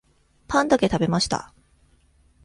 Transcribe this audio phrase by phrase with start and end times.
[0.47, 1.53] パンだけ食べました。